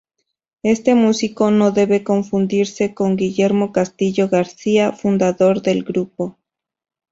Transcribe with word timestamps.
Este 0.63 0.95
músico 0.95 1.51
no 1.51 1.69
debe 1.69 2.03
confundirse 2.03 2.95
con 2.95 3.17
"Guillermo 3.17 3.71
Castillo 3.71 4.29
García", 4.29 4.93
fundador 4.93 5.61
del 5.61 5.83
grupo. 5.83 6.39